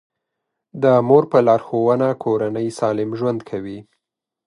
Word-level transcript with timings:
د 0.83 0.85
مور 1.07 1.23
په 1.31 1.39
لارښوونه 1.47 2.07
کورنۍ 2.23 2.67
سالم 2.79 3.09
ژوند 3.19 3.39
کوي. 3.49 3.79